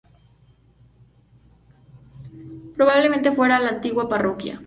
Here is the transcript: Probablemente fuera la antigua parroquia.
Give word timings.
Probablemente 2.75 3.33
fuera 3.35 3.59
la 3.59 3.69
antigua 3.69 4.09
parroquia. 4.09 4.59